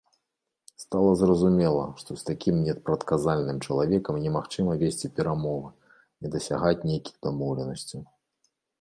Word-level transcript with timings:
Стала 0.83 1.11
зразумела, 1.21 1.83
што 2.03 2.17
з 2.21 2.27
такім 2.29 2.55
непрадказальным 2.69 3.57
чалавекам 3.67 4.15
немагчыма 4.25 4.71
весці 4.83 5.15
перамовы 5.21 5.69
і 6.27 6.37
дасягаць 6.39 6.77
нейкіх 6.91 7.15
дамоўленасцяў. 7.29 8.01